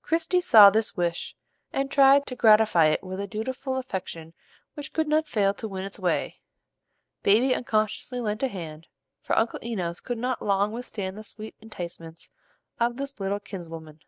Christie 0.00 0.40
saw 0.40 0.70
this 0.70 0.96
wish, 0.96 1.36
and 1.74 1.90
tried 1.90 2.26
to 2.26 2.34
gratify 2.34 2.86
it 2.86 3.02
with 3.04 3.20
a 3.20 3.26
dutiful 3.26 3.76
affection 3.76 4.32
which 4.72 4.94
could 4.94 5.06
not 5.06 5.28
fail 5.28 5.52
to 5.52 5.68
win 5.68 5.84
its 5.84 5.98
way. 5.98 6.40
Baby 7.22 7.54
unconsciously 7.54 8.18
lent 8.18 8.42
a 8.42 8.48
hand, 8.48 8.86
for 9.20 9.36
Uncle 9.36 9.58
Enos 9.62 10.00
could 10.00 10.16
not 10.16 10.40
long 10.40 10.72
withstand 10.72 11.18
the 11.18 11.22
sweet 11.22 11.54
enticements 11.60 12.30
of 12.80 12.96
this 12.96 13.20
little 13.20 13.40
kinswoman. 13.40 14.00